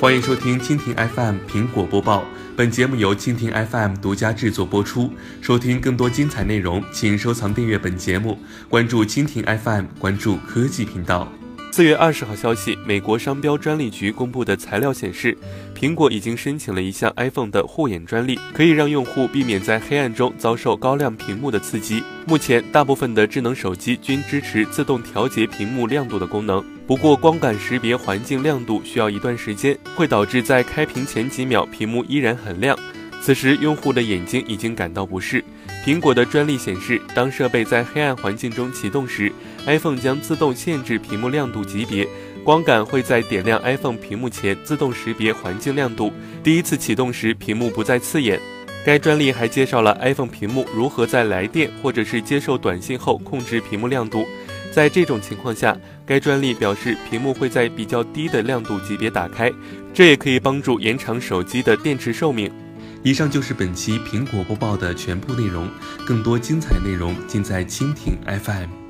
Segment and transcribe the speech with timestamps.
[0.00, 2.24] 欢迎收听蜻蜓 FM 苹果播报，
[2.56, 5.10] 本节目由蜻蜓 FM 独家制作播出。
[5.40, 8.38] 收听更多精彩内容，请收藏订阅本节目，
[8.68, 11.32] 关注蜻蜓 FM，关注科技频道。
[11.74, 15.36] 四月二十号消息，美国商标专利局公布的材料显示，
[15.74, 22.00] 苹果已经申请了一项 iPhone 的护眼专利，可以让用户避免在黑暗中遭受高亮屏幕的刺激。
[22.28, 32.78] 目前，大部分的智能手机均支持自动调节屏幕亮度的功能，不过光感识别环境亮度需要一段时间，会导致在开屏前几秒屏幕依然很亮。
[33.24, 35.42] 此时，用户的眼睛已经感到不适。
[35.82, 39.32] 苹果的专利显示，当设备在黑暗环境中启动时
[39.64, 42.06] ，iPhone 将自动限制屏幕亮度级别，
[42.44, 46.12] 光感会在点亮 iPhone 屏幕前自动识别环境亮度。
[46.42, 48.38] 第一次启动时，屏幕不再刺眼。
[48.84, 54.26] 该专利还介绍了 iPhone 屏幕如何在来电或者是接受短信后控制屏幕亮度。
[54.70, 59.50] 在这种情况下，该专利表示屏幕会在比较低的亮度级别打开，
[59.94, 62.52] 这也可以帮助延长手机的电池寿命。
[63.04, 65.68] 以上就是本期苹果播报的全部内容，
[66.06, 68.83] 更多精彩内容尽在蜻蜓 FM。